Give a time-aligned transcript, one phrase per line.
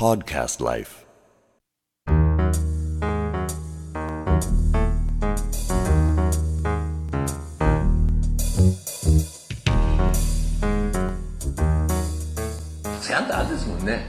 [0.00, 1.04] Podcast Life.
[13.02, 14.06] ちゃんとあるですもんね。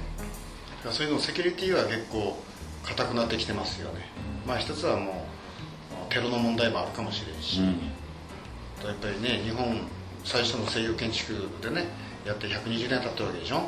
[0.89, 2.37] そういうのセキュリティは結構
[2.85, 4.05] 硬くなってきてますよね。
[4.47, 9.81] まあ一つはもうテロの問題もあるかもしれんし、やっぱりね日本
[10.23, 11.83] 最初の西洋建築でね
[12.25, 13.67] やって120年経ったわけでしょ。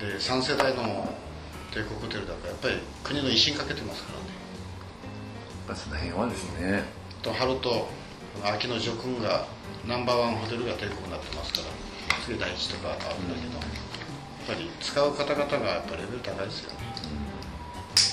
[0.00, 1.12] で3世代の
[1.72, 4.26] 帝国ホテルだからやっぱり国の威信かけてますからね。
[4.28, 4.32] や
[5.66, 6.84] っぱその辺はですね。
[7.22, 7.88] と春と
[8.44, 9.46] 秋の叙勲が
[9.86, 11.64] ナンバーワンホテルが帝国になってますから
[12.24, 13.62] 次第一とかあるんだけど、やっ
[14.46, 16.76] ぱり使う方々がやっぱレベル高いですよね、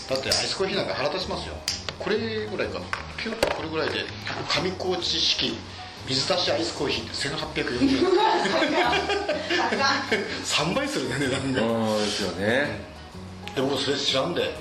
[0.10, 1.56] だってアイスコーヒーなんか腹立ちますよ。
[2.00, 2.86] これぐらいかな。
[3.18, 4.06] ピュッとこれぐらいで
[4.48, 5.58] 上高地式
[6.08, 7.14] 水出しアイスコーヒーって
[7.62, 8.06] 1840円。
[10.46, 11.60] 3 倍するね値段が。
[11.62, 12.88] そうですよね
[13.56, 14.54] で僕それ知らんで、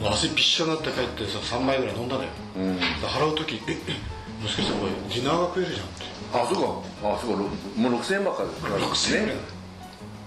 [0.00, 2.28] もう汗びっしょになって帰ってさ3杯ぐらい飲んだのよ、
[2.58, 2.76] ん。
[2.76, 6.04] で払う時ええもしかしてこれディナーが食えるじゃんって。
[6.34, 7.08] あそうか。
[7.14, 7.42] あそうか。
[7.42, 8.48] ろもう6000円ばっかり。
[8.48, 9.34] 6000円ね。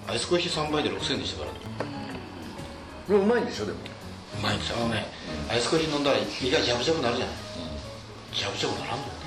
[0.08, 1.52] アイスコーヒー3杯で6000円でしたか
[3.10, 3.16] ら。
[3.16, 3.78] うまいんでしょでも。
[4.40, 4.78] うまいんですよ。
[4.80, 5.06] あのね、
[5.50, 6.26] アイスコーヒー飲んだら胃が
[6.62, 7.36] ジャブジャブなるじゃない、
[8.34, 9.18] ジャブジャブならんのよね。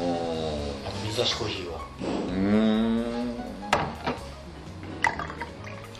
[0.00, 1.80] おあの水出しコーヒーは。
[2.00, 2.73] ーうん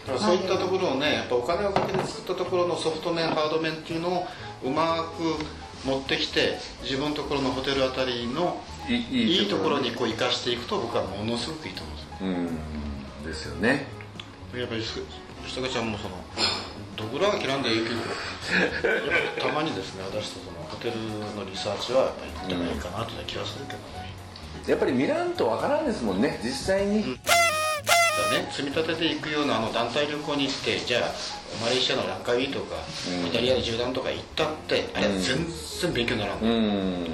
[0.07, 4.27] そういったところをねやっぱお金をかけて作ったところのソフト面ハード面っていうのを
[4.63, 9.93] うまく持ってきて自分のところのホテルあたりのいいところに。
[9.93, 12.17] こう生かしていくと僕はものすごくいいと思うんですよ。
[12.21, 13.87] うんですよね。
[14.55, 16.17] やっぱり吉高ちゃんもその
[16.97, 17.97] どぐらは切らんでいいけど
[19.41, 20.97] たまにですね私とそのホテル
[21.35, 23.85] のリサーチはやっぱりやってもいいかなという気がするけどね、
[24.67, 27.33] やっぱり見らんとわからんですもんね実際に、だ
[28.31, 31.03] ね、積み立てていくようなあの団体旅行に行ってじゃあ
[31.61, 32.77] マレーシアのランカウィとか、
[33.11, 33.27] うん。
[33.27, 35.47] イタリアの縦断とか行ったってあれは全
[35.81, 36.51] 然勉強にならんうの、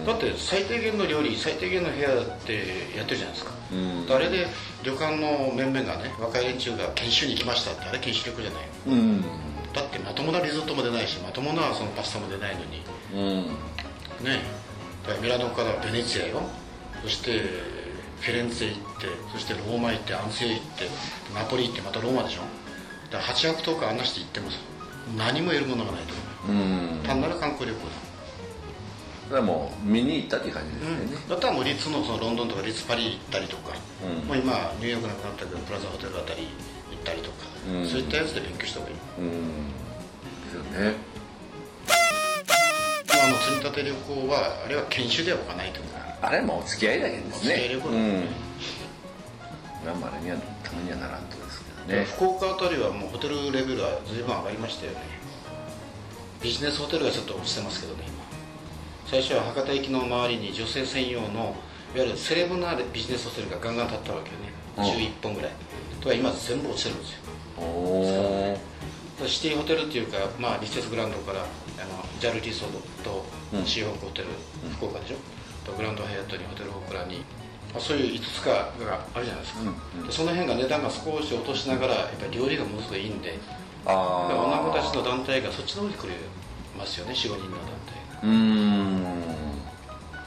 [0.02, 0.06] ん。
[0.06, 2.54] だって最低限の料理最低限の部屋って
[2.96, 4.06] やってるじゃないですか、うん。
[4.14, 4.46] あれで
[4.82, 9.22] 旅館の面々がね若い連中が研修に行きましたってあれ研修旅行じゃないうん。
[9.72, 12.82] だってまともなリゾットも出ないしまともなそのパスタも出ないのに。
[13.14, 14.24] うん。
[14.24, 14.40] ね。
[15.04, 16.42] だからミラノからベネツィアよ。
[17.02, 17.79] そして
[18.20, 20.88] フィレンツェ行ってそしてローマ行ってアンセイ行って
[21.34, 22.42] ナポリ行ってまたローマでしょ。
[23.10, 24.58] だから8泊10日案内して行ってもさ
[25.16, 26.14] 何も得るものがないと
[26.48, 26.52] う。
[26.52, 27.00] ん。
[27.02, 27.80] 単なる観光旅行
[29.28, 34.28] それはもう見に行ったっていう感じですだ、よね、だったらもうリッツのそのロンドンとかリッツパリ行ったりとか、うん。
[34.28, 36.48] もう今ニューヨークなくなったけどプラザホテルあたり
[36.90, 37.36] 行ったりとか、
[37.68, 37.86] うん。
[37.88, 38.96] そういったやつで勉強した方がいい。
[39.18, 39.68] うん。
[40.44, 40.94] ですよね
[43.30, 45.92] の積み立て旅行はあれは研修では置かないと思う。
[46.22, 48.26] あれもお付き合いだけですねお付き合い旅行だうんね
[49.86, 51.22] なんもあれにはためにはならん。
[51.24, 54.98] とですけどね福岡あたりはもうホテルレベルは随分上がりましたよね。
[56.42, 58.20] ビジネスホテルがちょっと落ちてますけどね今。
[59.06, 61.56] 最初は博多駅の周りに女性専用の
[61.94, 64.52] いわゆるセレブなビジネスホテルがガンガン建ったわけよね。
[64.76, 64.84] うん。
[64.84, 65.50] 11本ぐらい。
[66.00, 67.18] とは今全部落ちてるんですよ。
[67.58, 72.70] おおシティホテルっていうか、まあ、リセスグランドからあの JAL リゾー
[73.02, 73.24] ト
[73.64, 74.28] シーホークホテル、
[74.76, 75.16] 福岡でしょ？
[75.64, 77.24] とグランドハイアットにホテルオークラに
[77.72, 79.60] まあそういう5つかがあるじゃないですか、
[80.06, 83.38] でその辺が値段が少し落としながらやっぱり料理がものすごいいいんで。
[83.86, 86.12] あ女あの子たちの団体がそっちの方に来れ
[86.76, 87.48] ますよね45人の団
[87.86, 88.20] 体が。
[88.22, 89.04] うーん。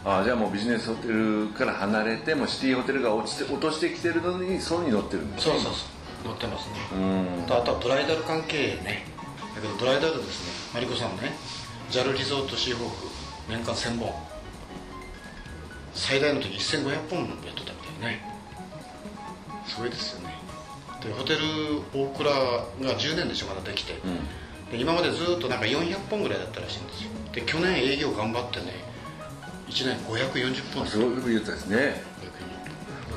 [0.06, 5.86] あーじゃあもうビジネスホテルから離れてもうシティホテルが落ちて落としてきてるのにそれに乗ってるんですそうそうそ
[6.26, 6.30] う。
[6.30, 6.76] 乗ってますね。
[6.94, 7.46] うーん。
[7.46, 9.06] とあとはブライダル関係ね。
[9.56, 10.44] だけどブライダルです
[10.74, 11.32] ねマリコさんね
[11.94, 12.96] JAL リゾートシーホーク
[13.48, 14.12] 年間1000本。
[15.94, 18.20] 最大の時1500本やっとったみたいね。
[19.68, 20.34] すごいですよね。
[21.04, 21.40] でホテル
[21.94, 24.72] 大倉が10年でしょまだできて、うん。
[24.72, 27.12] で今までずっとなんか400本ぐらいだったらしいんですよ。
[27.32, 28.74] で去年営業頑張ってね
[29.70, 32.02] 1年540本すごい言ったですね。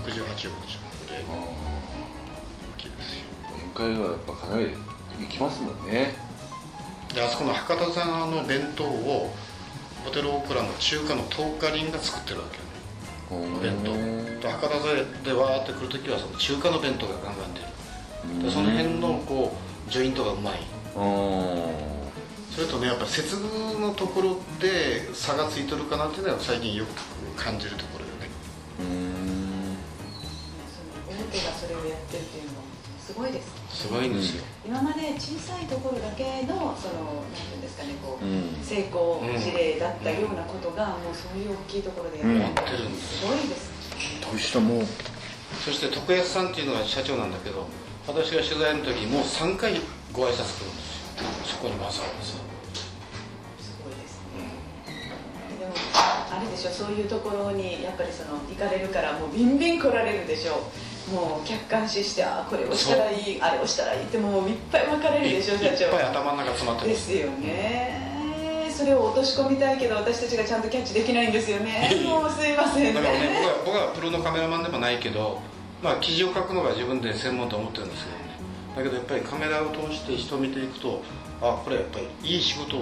[0.05, 0.81] 568億でしょ。
[1.11, 3.25] で大きいですよ。
[3.73, 4.75] 今回はやっぱかなり
[5.19, 6.26] 行きますもんね
[7.17, 9.33] であそこの博多座の弁当を
[10.05, 13.59] ホテルオークラの中華の東華林が作ってるわけよね。
[13.63, 14.43] 弁当。
[14.43, 18.45] で博多座でわーって来るときはその中華の弁当がガンガン出る。
[18.45, 19.57] でその辺のこ
[19.89, 20.61] うジョイントがうまい。
[20.95, 21.97] うん
[22.55, 28.29] それとねやっぱ接遇のところで差がついてるかなっていうのは最近よく感じるところよね。
[28.81, 29.77] うん。
[31.09, 32.76] 大手がそれをやってるっていうのは
[33.07, 33.55] すごいです。
[33.55, 38.59] ねすごいんですよ、今まで小さいところだけのそのなんていうんですかねこう、うん。
[38.65, 42.93] 成功事例だったようなことが、もうそういう大きいところでやってるやってるん。
[42.93, 43.71] ですすごいです。
[43.71, 44.81] ねどうしたも。
[44.81, 44.87] う
[45.65, 47.69] そして徳安さんっていうのが社長なんだけど
[48.09, 49.81] 私が取材の時もう3回
[50.13, 51.23] ご挨拶来るんですよ。
[51.47, 52.03] そこにわざわざ。
[52.27, 52.43] す
[53.87, 54.51] ごいですね。
[55.61, 60.67] でもあれでしょそういうところにやっぱりその行かれるからもうビンビン来られるでしょ
[61.13, 65.85] もう客観視してあこれをしたらいいあれをしたらいいってもういっぱい分かれるでしょ社長。
[65.85, 68.71] いっぱい頭の中詰まってますですよね。
[68.71, 71.91] それを落とし込みたいけど私たちがちゃんとキャッチできないんですよね。
[72.05, 72.95] もうすいません。
[72.95, 75.41] だからね僕は僕はプロのカメラマンでもないけど
[75.83, 78.27] まあ記事を書くのが自分で専門と思ってるんですけどね。
[78.77, 81.03] だけどやっぱりカメラを通して人を見ていくと
[81.41, 82.81] あこれやっぱりいい仕事を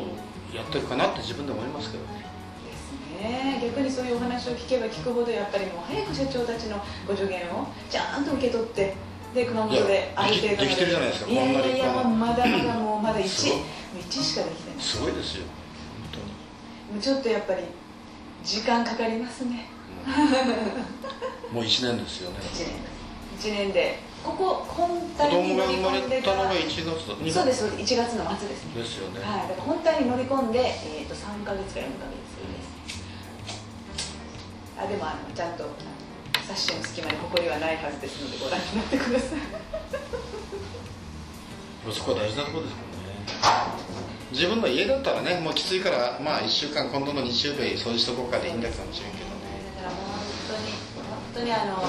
[0.52, 2.24] やってるかなって自分で思いますけどね
[3.24, 3.60] ね。
[3.62, 6.76] 逆にそういうお話を聞けば聞くほどやっぱりもう早く社長たちの
[7.08, 8.94] ご助言をちゃんと受け取って
[9.34, 13.58] で熊本である程度できてるじゃないですかいやいやいやまだまだもうまだ1すごい。
[14.00, 14.80] 1しかできてない。
[14.80, 15.44] すごいですよ。
[16.92, 17.64] もうちょっとやっぱり
[18.44, 19.66] 時間かかりますね。
[20.04, 22.36] 本当にもう1年ですよね。
[22.40, 23.54] 1年。
[23.54, 23.98] 1年で。
[24.24, 26.36] ここ本子体に乗り込んでから。
[26.38, 27.14] たのが1月だ。
[27.14, 27.94] 2そうですそうです。
[27.94, 28.82] 1月の末ですね。
[28.82, 32.73] ですよね、はい、だから本体に乗り込んで、えー、と3か月か4か月です
[34.76, 35.64] あでもあのちゃんと
[36.46, 39.38] サッシの隙間に埃はないはずですのでご覧になってください。
[41.92, 43.76] そこは大事なところですからね
[44.32, 49.36] 自分の家だったらねもうきついからまあ1週間今度の日曜日掃除しとこうかでいいんだかもしれんけどね。
[49.76, 50.72] だからもう本当に
[51.06, 51.84] 本当にあの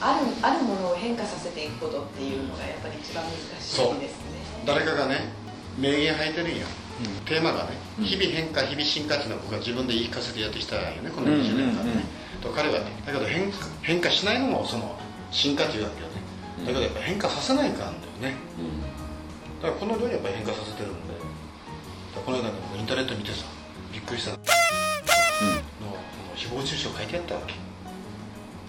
[0.00, 4.64] あるあるものを変化させていくことっていうのがやっぱり一番難しいですね。
[4.64, 5.28] 誰かがね
[5.78, 6.58] 名言吐いてるん
[7.04, 8.04] よ、テーマがね、うん。
[8.04, 12.04] 日々変化日々進化っていうのは僕は自分で言い聞かせてやってきたんよねこの20年間ね、
[12.40, 14.98] と彼はねだけど変化変化しないのもその
[15.30, 16.14] 進化というわけよね。
[16.66, 18.36] だけどやっぱ変化させないかんだよね。
[19.62, 21.18] だからこの量にやっぱり変化させてるんで。
[22.24, 23.44] この間ね僕インターネット見てさ
[23.92, 24.36] びっくりしたの。
[24.36, 24.42] の
[26.34, 27.54] 誹謗中傷書いてあったわけ。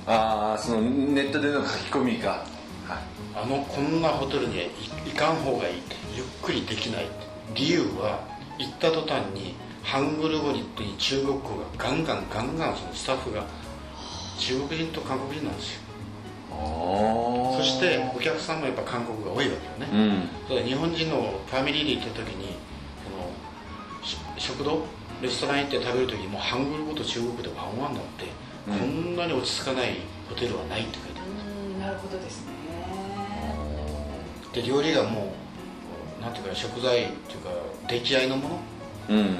[0.06, 2.30] ああそのネットでの書き込みか。
[2.30, 2.98] はい。
[3.36, 4.66] あのこんなホテルには
[5.06, 10.66] 行かん方がいいってゆっくりできないって理由は行った途端にハングル語に
[10.98, 13.46] 中国語がガンガンガンガンそのスタッフが
[14.38, 15.82] 中国人と韓国人なんですよ。
[16.52, 20.64] あそしてお客さんもやっぱ韓国が多いわけよね、うん。
[20.66, 22.58] 日本人のファミリーで行った時に
[23.04, 23.32] その
[24.04, 24.86] し食堂
[25.22, 28.26] レストラン行って食べる時にもうハングル語と中国語でワンワンになって、
[28.68, 28.80] うん。
[28.80, 29.96] こんなに落ち着かない
[30.30, 31.32] ホテルはないって書いてある。
[31.32, 31.34] う
[31.78, 32.54] んなるほどですね。
[34.54, 35.49] で料理がもう
[36.22, 37.50] なんていうか食材っていうか
[37.88, 38.60] 出来合いのもの？
[39.10, 39.38] うん。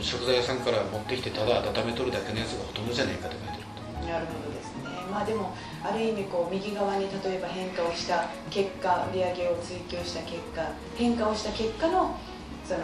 [0.00, 4.90] 食材屋さんから持ってきてただ温めとるだけのやつがほとんどじゃねえかって書いてあるなるほどですね。
[5.12, 12.18] まあでもある意味こう右側に例えば変化をした結果売上を追求した結果変化をした結果の
[12.64, 12.80] その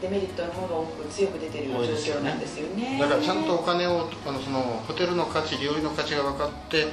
[0.00, 2.20] デメリットの方が多く強く出てる状多いですよね。
[2.20, 2.98] 況なんですよね。
[3.00, 6.86] だからちゃんとお金をあのそのホテルの価値料理の価値が分かって、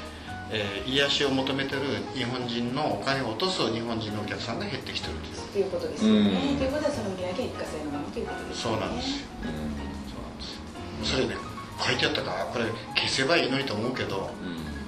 [0.52, 1.82] えー癒しを求めてる
[2.16, 5.48] 日本人のお金を落とす日本人のお客さんが減ってきてるという。
[5.54, 9.22] ということですよね、うんということはその売上一過性のままということですそうなんです。
[9.22, 11.14] よそうなんです。
[11.14, 11.36] よそれね
[11.80, 12.66] 書いてあったからこれ
[12.96, 14.30] 消せばいいのにと思うけど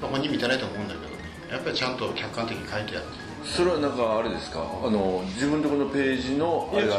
[0.01, 0.09] うん。
[0.09, 1.21] 本人見てないと思うんだけどね
[1.51, 3.05] やっぱりちゃんと客観的に書いてある
[3.45, 4.59] それはなんかあれですか？
[4.61, 6.97] あの自分のところのページのあれが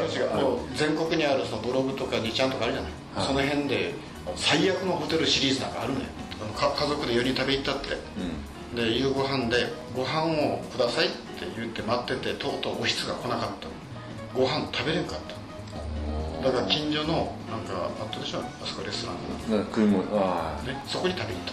[0.74, 3.26] 全国にあるそのブログとか2ちゃんとかあるじゃない、はい。
[3.26, 3.94] その辺で
[4.36, 6.06] 最悪のホテルシリーズなんかあるのよ。
[6.42, 7.88] あのか家族で4人食べ行ったって。
[7.90, 7.98] うん
[8.74, 11.16] で夕ご飯でご飯をくださいって
[11.56, 13.68] 言って待っててとうとうおひつが来なかった
[14.38, 18.40] ご飯食べれんかっただから近所のなんかあったでしょ？
[18.40, 19.12] あそこレスト
[19.50, 21.48] ランなんか食い物あがねそこに食べに行っ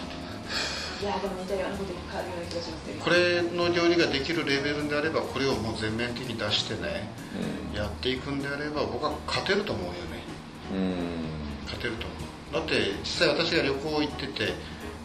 [1.00, 7.08] いやでも似たようなことに変わるような気がしますねこれの料理ができるレベルであればこれをもう全面的に出してね
[7.72, 9.98] あやっていくんであれば僕は勝てると思うよね。
[10.72, 10.94] うん。
[11.64, 12.14] 勝てると思
[12.52, 12.52] う。
[12.52, 14.52] だって実際私が旅行行ってて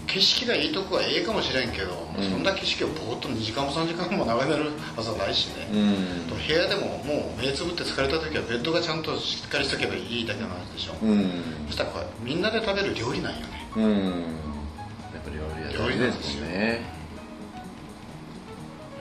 [0.07, 2.29] 景色がいいとこはええかもしれんけど、うん。
[2.29, 6.37] そんな景色をぼーっと2時間も3時間も眺めるはずはないしね、うん。
[6.37, 11.43] 部屋でももう目つぶって疲れた時はベッドがちゃんとしっかりしとけばいいだけの話でしょ、うん。
[11.67, 13.47] そしたらこれみんなで食べる料理なんよね。
[13.75, 13.93] うん。
[13.93, 16.81] やっぱり料理屋料理でなんですすよね。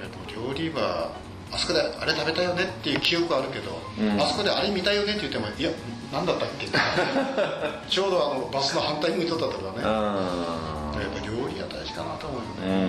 [0.03, 1.13] えっと料理は
[1.53, 4.21] あそこであれ食べたよねっていう記憶はあるけど、うん。
[4.21, 5.71] あそこであれ見たよねって言ってもいや
[6.13, 6.69] 何だったっけ
[7.89, 12.89] ちょうどあのバスの反対向いとったとかねあやっぱ料理は大事かなと思うよあうね、ん。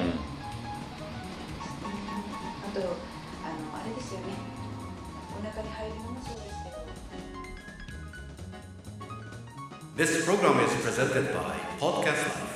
[2.66, 4.26] あとあのあれですよね。
[5.38, 6.76] お腹に入るのもそうですけど。
[9.98, 12.55] This program is presented by Podcast Life.